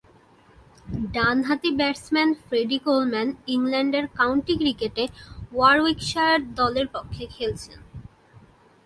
ডানহাতি 1.13 1.69
batsman 1.79 2.29
Freddie 2.45 2.77
Coleman 2.85 3.27
ইংল্যান্ডের 3.47 4.05
county 4.19 4.53
ক্রিকেটে 4.57 5.03
ওয়ারউইকশায়ার 5.53 6.39
দলের 6.59 6.87
পক্ষে 6.95 7.23
খেলছেন। 7.35 7.79